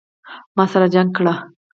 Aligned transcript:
ما 0.55 0.63
سر 0.71 0.81
جګ 0.93 1.07
کړ. 1.15 1.25